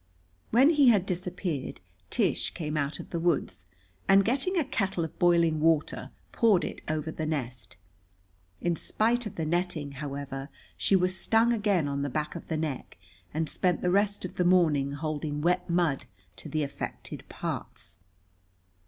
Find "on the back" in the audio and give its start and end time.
11.87-12.33